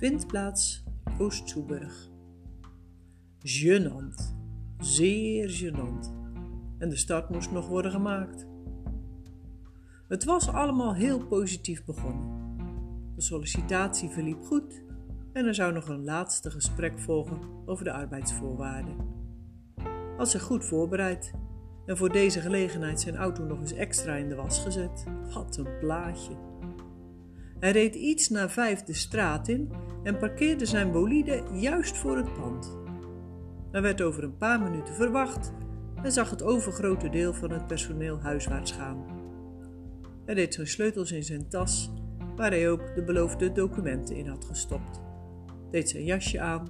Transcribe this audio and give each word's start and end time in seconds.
Vindplaats 0.00 0.84
Oost-Soeburg. 1.18 2.10
Genant, 3.38 4.36
zeer 4.78 5.50
genant. 5.50 6.14
En 6.78 6.88
de 6.88 6.96
start 6.96 7.28
moest 7.28 7.50
nog 7.50 7.68
worden 7.68 7.90
gemaakt. 7.90 8.46
Het 10.08 10.24
was 10.24 10.48
allemaal 10.48 10.94
heel 10.94 11.26
positief 11.26 11.84
begonnen. 11.84 12.56
De 13.14 13.22
sollicitatie 13.22 14.08
verliep 14.08 14.44
goed 14.44 14.82
en 15.32 15.46
er 15.46 15.54
zou 15.54 15.72
nog 15.72 15.88
een 15.88 16.04
laatste 16.04 16.50
gesprek 16.50 16.98
volgen 16.98 17.38
over 17.66 17.84
de 17.84 17.92
arbeidsvoorwaarden. 17.92 18.96
Had 20.16 20.30
zich 20.30 20.42
goed 20.42 20.64
voorbereid 20.64 21.32
en 21.86 21.96
voor 21.96 22.12
deze 22.12 22.40
gelegenheid 22.40 23.00
zijn 23.00 23.16
auto 23.16 23.44
nog 23.44 23.60
eens 23.60 23.72
extra 23.72 24.14
in 24.14 24.28
de 24.28 24.34
was 24.34 24.58
gezet. 24.58 25.04
Wat 25.34 25.56
een 25.56 25.78
plaatje! 25.78 26.50
Hij 27.60 27.70
reed 27.70 27.94
iets 27.94 28.28
na 28.28 28.48
vijf 28.48 28.82
de 28.82 28.94
straat 28.94 29.48
in 29.48 29.72
en 30.02 30.18
parkeerde 30.18 30.66
zijn 30.66 30.92
bolide 30.92 31.42
juist 31.52 31.96
voor 31.96 32.16
het 32.16 32.34
pand. 32.34 32.78
Hij 33.70 33.82
werd 33.82 34.02
over 34.02 34.24
een 34.24 34.36
paar 34.36 34.60
minuten 34.60 34.94
verwacht 34.94 35.52
en 36.02 36.12
zag 36.12 36.30
het 36.30 36.42
overgrote 36.42 37.08
deel 37.08 37.34
van 37.34 37.50
het 37.50 37.66
personeel 37.66 38.20
huiswaarts 38.20 38.72
gaan. 38.72 39.04
Hij 40.24 40.34
deed 40.34 40.54
zijn 40.54 40.66
sleutels 40.66 41.12
in 41.12 41.24
zijn 41.24 41.48
tas, 41.48 41.92
waar 42.36 42.50
hij 42.50 42.70
ook 42.70 42.94
de 42.94 43.02
beloofde 43.02 43.52
documenten 43.52 44.16
in 44.16 44.26
had 44.26 44.44
gestopt, 44.44 45.00
deed 45.70 45.88
zijn 45.88 46.04
jasje 46.04 46.40
aan 46.40 46.68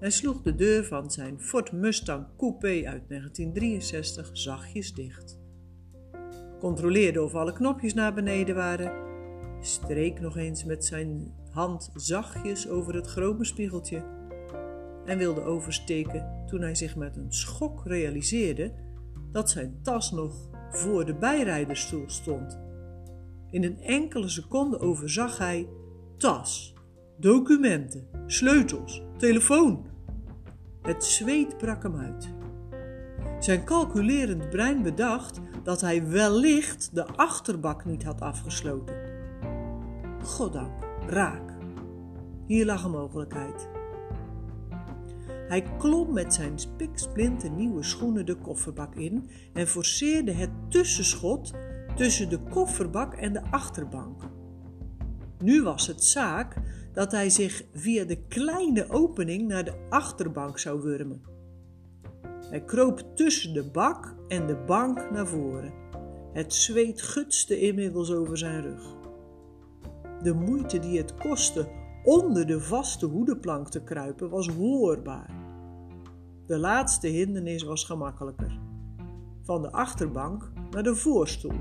en 0.00 0.12
sloeg 0.12 0.42
de 0.42 0.54
deur 0.54 0.84
van 0.84 1.10
zijn 1.10 1.40
Ford 1.40 1.72
Mustang 1.72 2.26
Coupé 2.36 2.68
uit 2.68 3.08
1963 3.08 4.30
zachtjes 4.32 4.94
dicht. 4.94 5.38
Controleerde 6.58 7.22
of 7.22 7.34
alle 7.34 7.52
knopjes 7.52 7.94
naar 7.94 8.14
beneden 8.14 8.54
waren, 8.54 8.92
streek 9.60 10.20
nog 10.20 10.36
eens 10.36 10.64
met 10.64 10.84
zijn 10.84 11.34
hand 11.54 11.90
zachtjes 11.94 12.68
over 12.68 12.94
het 12.94 13.06
chrome 13.06 13.44
spiegeltje 13.44 14.04
en 15.04 15.18
wilde 15.18 15.42
oversteken 15.42 16.42
toen 16.46 16.60
hij 16.60 16.74
zich 16.74 16.96
met 16.96 17.16
een 17.16 17.32
schok 17.32 17.82
realiseerde 17.84 18.72
dat 19.32 19.50
zijn 19.50 19.78
tas 19.82 20.12
nog 20.12 20.48
voor 20.70 21.04
de 21.04 21.14
bijrijderstoel 21.14 22.04
stond. 22.06 22.58
In 23.50 23.64
een 23.64 23.80
enkele 23.80 24.28
seconde 24.28 24.78
overzag 24.78 25.38
hij 25.38 25.68
tas, 26.16 26.74
documenten, 27.18 28.06
sleutels, 28.26 29.02
telefoon. 29.16 29.86
Het 30.82 31.04
zweet 31.04 31.58
brak 31.58 31.82
hem 31.82 31.96
uit. 31.96 32.28
Zijn 33.38 33.64
calculerend 33.64 34.50
brein 34.50 34.82
bedacht 34.82 35.40
dat 35.62 35.80
hij 35.80 36.08
wellicht 36.08 36.94
de 36.94 37.06
achterbak 37.06 37.84
niet 37.84 38.04
had 38.04 38.20
afgesloten. 38.20 38.96
Goddank, 40.22 40.93
raak. 41.06 41.52
Hier 42.46 42.66
lag 42.66 42.84
een 42.84 42.90
mogelijkheid. 42.90 43.68
Hij 45.48 45.62
klom 45.78 46.12
met 46.12 46.34
zijn 46.34 46.58
spiksplinter 46.58 47.50
nieuwe 47.50 47.82
schoenen 47.82 48.26
de 48.26 48.34
kofferbak 48.34 48.94
in 48.94 49.30
en 49.52 49.66
forceerde 49.66 50.32
het 50.32 50.50
tussenschot 50.68 51.52
tussen 51.96 52.28
de 52.28 52.38
kofferbak 52.38 53.14
en 53.14 53.32
de 53.32 53.42
achterbank. 53.50 54.22
Nu 55.38 55.62
was 55.62 55.86
het 55.86 56.04
zaak 56.04 56.56
dat 56.92 57.12
hij 57.12 57.30
zich 57.30 57.64
via 57.72 58.04
de 58.04 58.22
kleine 58.28 58.90
opening 58.90 59.48
naar 59.48 59.64
de 59.64 59.86
achterbank 59.88 60.58
zou 60.58 60.82
wurmen. 60.82 61.22
Hij 62.50 62.64
kroop 62.64 63.16
tussen 63.16 63.54
de 63.54 63.64
bak 63.64 64.14
en 64.28 64.46
de 64.46 64.56
bank 64.56 65.10
naar 65.10 65.26
voren. 65.26 65.72
Het 66.32 66.54
zweet 66.54 67.02
gutste 67.02 67.60
inmiddels 67.60 68.12
over 68.12 68.38
zijn 68.38 68.62
rug. 68.62 69.03
De 70.24 70.34
moeite 70.34 70.78
die 70.78 70.98
het 70.98 71.14
kostte 71.14 71.68
onder 72.04 72.46
de 72.46 72.60
vaste 72.60 73.06
hoedenplank 73.06 73.68
te 73.68 73.82
kruipen 73.82 74.30
was 74.30 74.48
hoorbaar. 74.48 75.30
De 76.46 76.58
laatste 76.58 77.06
hindernis 77.06 77.62
was 77.62 77.84
gemakkelijker. 77.84 78.58
Van 79.42 79.62
de 79.62 79.72
achterbank 79.72 80.52
naar 80.70 80.82
de 80.82 80.94
voorstoel. 80.94 81.60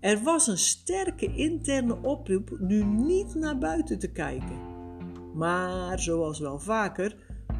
Er 0.00 0.22
was 0.22 0.46
een 0.46 0.58
sterke 0.58 1.34
interne 1.34 2.02
oproep 2.02 2.56
nu 2.58 2.84
niet 2.84 3.34
naar 3.34 3.58
buiten 3.58 3.98
te 3.98 4.12
kijken. 4.12 4.58
Maar 5.34 6.00
zoals 6.00 6.38
wel 6.38 6.58
vaker 6.58 7.16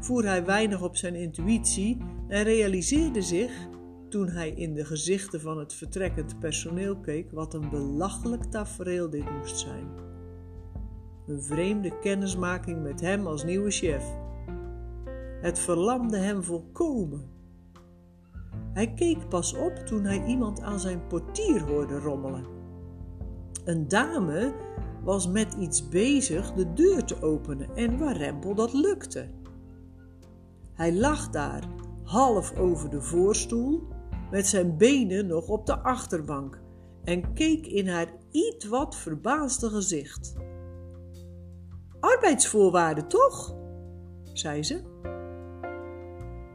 voer 0.00 0.24
hij 0.24 0.44
weinig 0.44 0.82
op 0.82 0.96
zijn 0.96 1.14
intuïtie 1.14 1.98
en 2.28 2.42
realiseerde 2.42 3.22
zich, 3.22 3.68
toen 4.12 4.28
hij 4.28 4.50
in 4.50 4.74
de 4.74 4.84
gezichten 4.84 5.40
van 5.40 5.58
het 5.58 5.74
vertrekkend 5.74 6.38
personeel 6.38 6.96
keek, 6.96 7.30
wat 7.30 7.54
een 7.54 7.68
belachelijk 7.70 8.44
tafereel 8.44 9.10
dit 9.10 9.30
moest 9.30 9.58
zijn. 9.58 9.86
Een 11.26 11.42
vreemde 11.42 11.98
kennismaking 11.98 12.82
met 12.82 13.00
hem 13.00 13.26
als 13.26 13.44
nieuwe 13.44 13.70
chef. 13.70 14.04
Het 15.40 15.58
verlamde 15.58 16.16
hem 16.16 16.42
volkomen. 16.42 17.30
Hij 18.72 18.92
keek 18.94 19.28
pas 19.28 19.54
op 19.54 19.76
toen 19.76 20.04
hij 20.04 20.24
iemand 20.24 20.60
aan 20.60 20.80
zijn 20.80 21.06
portier 21.06 21.60
hoorde 21.60 21.98
rommelen. 21.98 22.44
Een 23.64 23.88
dame 23.88 24.54
was 25.04 25.28
met 25.28 25.54
iets 25.54 25.88
bezig 25.88 26.52
de 26.52 26.72
deur 26.72 27.04
te 27.04 27.22
openen 27.22 27.76
en 27.76 27.98
warempel 27.98 28.54
dat 28.54 28.72
lukte. 28.72 29.28
Hij 30.72 30.94
lag 30.94 31.30
daar, 31.30 31.68
half 32.02 32.58
over 32.58 32.90
de 32.90 33.02
voorstoel, 33.02 33.91
met 34.32 34.46
zijn 34.46 34.76
benen 34.76 35.26
nog 35.26 35.48
op 35.48 35.66
de 35.66 35.78
achterbank 35.78 36.60
en 37.04 37.32
keek 37.32 37.66
in 37.66 37.88
haar 37.88 38.12
iets 38.30 38.64
wat 38.64 38.96
verbaasde 38.96 39.68
gezicht. 39.68 40.34
Arbeidsvoorwaarden, 42.00 43.08
toch? 43.08 43.56
zei 44.32 44.62
ze. 44.62 44.82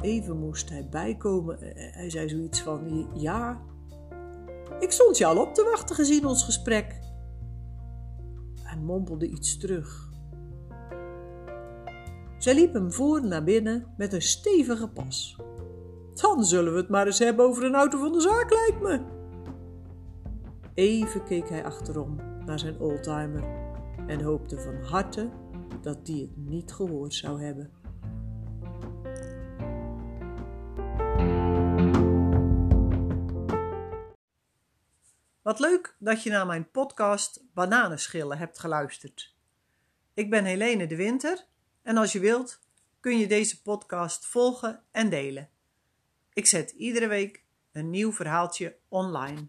Even 0.00 0.38
moest 0.38 0.68
hij 0.68 0.88
bijkomen. 0.90 1.56
Hij 1.74 2.10
zei 2.10 2.28
zoiets 2.28 2.62
van: 2.62 3.08
Ja, 3.14 3.60
ik 4.78 4.90
stond 4.90 5.18
je 5.18 5.26
al 5.26 5.40
op 5.40 5.54
te 5.54 5.64
wachten 5.64 5.96
gezien 5.96 6.26
ons 6.26 6.44
gesprek. 6.44 7.00
Hij 8.62 8.78
mompelde 8.78 9.28
iets 9.28 9.58
terug. 9.58 10.10
Zij 12.38 12.54
liep 12.54 12.74
hem 12.74 12.92
voor 12.92 13.26
naar 13.26 13.44
binnen 13.44 13.86
met 13.96 14.12
een 14.12 14.22
stevige 14.22 14.88
pas. 14.88 15.36
Dan 16.14 16.44
zullen 16.44 16.72
we 16.72 16.78
het 16.78 16.88
maar 16.88 17.06
eens 17.06 17.18
hebben 17.18 17.44
over 17.44 17.64
een 17.64 17.74
auto 17.74 17.98
van 17.98 18.12
de 18.12 18.20
zaak, 18.20 18.50
lijkt 18.50 18.80
me. 18.80 19.00
Even 20.74 21.24
keek 21.24 21.48
hij 21.48 21.64
achterom 21.64 22.16
naar 22.44 22.58
zijn 22.58 22.78
oldtimer 22.78 23.44
en 24.06 24.20
hoopte 24.20 24.60
van 24.60 24.82
harte 24.82 25.30
dat 25.80 26.06
die 26.06 26.20
het 26.22 26.36
niet 26.36 26.72
gehoord 26.72 27.14
zou 27.14 27.42
hebben. 27.42 27.72
Wat 35.42 35.58
leuk 35.58 35.96
dat 35.98 36.22
je 36.22 36.30
naar 36.30 36.46
mijn 36.46 36.70
podcast 36.70 37.44
Bananenschillen 37.54 38.38
hebt 38.38 38.58
geluisterd. 38.58 39.34
Ik 40.14 40.30
ben 40.30 40.44
Helene 40.44 40.86
de 40.86 40.96
Winter 40.96 41.46
en 41.82 41.96
als 41.96 42.12
je 42.12 42.20
wilt 42.20 42.60
kun 43.00 43.18
je 43.18 43.26
deze 43.26 43.62
podcast 43.62 44.26
volgen 44.26 44.82
en 44.90 45.10
delen. 45.10 45.51
Ik 46.34 46.46
zet 46.46 46.70
iedere 46.70 47.06
week 47.06 47.44
een 47.72 47.90
nieuw 47.90 48.12
verhaaltje 48.12 48.76
online. 48.88 49.48